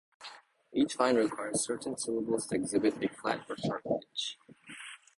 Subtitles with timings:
[0.73, 4.35] Each line requires certain syllables to exhibit a "flat" or "sharp" pitch.